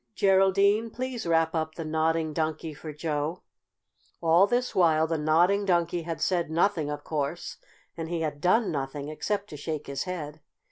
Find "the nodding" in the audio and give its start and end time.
1.75-2.33, 5.05-5.63